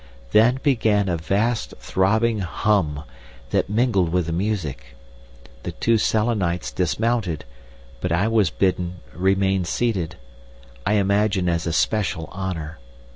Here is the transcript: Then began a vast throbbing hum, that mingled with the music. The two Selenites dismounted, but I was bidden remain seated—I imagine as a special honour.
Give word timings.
Then 0.31 0.59
began 0.63 1.07
a 1.07 1.15
vast 1.15 1.75
throbbing 1.77 2.39
hum, 2.39 3.03
that 3.51 3.69
mingled 3.69 4.09
with 4.11 4.25
the 4.25 4.31
music. 4.31 4.95
The 5.61 5.73
two 5.73 5.99
Selenites 5.99 6.71
dismounted, 6.71 7.45
but 7.99 8.11
I 8.11 8.27
was 8.27 8.49
bidden 8.49 9.01
remain 9.13 9.63
seated—I 9.63 10.93
imagine 10.93 11.47
as 11.47 11.67
a 11.67 11.73
special 11.73 12.29
honour. 12.31 12.79